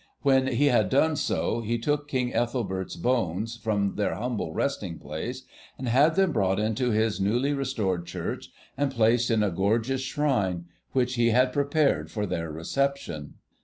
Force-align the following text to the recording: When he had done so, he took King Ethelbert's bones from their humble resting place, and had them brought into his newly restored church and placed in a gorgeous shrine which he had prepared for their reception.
When 0.23 0.47
he 0.47 0.65
had 0.69 0.89
done 0.89 1.15
so, 1.15 1.59
he 1.61 1.77
took 1.77 2.07
King 2.07 2.33
Ethelbert's 2.33 2.95
bones 2.95 3.55
from 3.57 3.97
their 3.97 4.15
humble 4.15 4.51
resting 4.51 4.97
place, 4.97 5.43
and 5.77 5.87
had 5.87 6.15
them 6.15 6.31
brought 6.31 6.57
into 6.59 6.89
his 6.89 7.21
newly 7.21 7.53
restored 7.53 8.07
church 8.07 8.49
and 8.75 8.89
placed 8.91 9.29
in 9.29 9.43
a 9.43 9.51
gorgeous 9.51 10.01
shrine 10.01 10.65
which 10.93 11.13
he 11.21 11.29
had 11.29 11.53
prepared 11.53 12.09
for 12.09 12.25
their 12.25 12.49
reception. 12.51 13.35